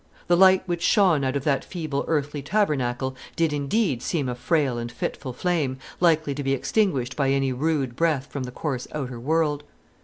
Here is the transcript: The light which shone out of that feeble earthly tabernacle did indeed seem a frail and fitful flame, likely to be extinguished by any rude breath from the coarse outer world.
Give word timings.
The 0.25 0.35
light 0.35 0.63
which 0.65 0.81
shone 0.81 1.23
out 1.23 1.35
of 1.35 1.43
that 1.43 1.63
feeble 1.63 2.05
earthly 2.07 2.41
tabernacle 2.41 3.15
did 3.35 3.53
indeed 3.53 4.01
seem 4.01 4.27
a 4.27 4.33
frail 4.33 4.79
and 4.79 4.91
fitful 4.91 5.31
flame, 5.31 5.77
likely 5.99 6.33
to 6.33 6.41
be 6.41 6.53
extinguished 6.53 7.15
by 7.15 7.29
any 7.29 7.53
rude 7.53 7.95
breath 7.95 8.25
from 8.25 8.41
the 8.45 8.51
coarse 8.51 8.87
outer 8.93 9.19
world. 9.19 9.63